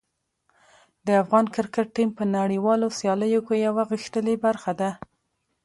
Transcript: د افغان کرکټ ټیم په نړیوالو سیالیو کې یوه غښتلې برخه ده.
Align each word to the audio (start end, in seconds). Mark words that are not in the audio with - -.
د 1.05 1.07
افغان 1.21 1.45
کرکټ 1.55 1.87
ټیم 1.95 2.09
په 2.17 2.23
نړیوالو 2.37 2.87
سیالیو 2.97 3.41
کې 3.47 3.55
یوه 3.67 3.83
غښتلې 3.91 4.35
برخه 4.45 4.71
ده. 4.79 4.89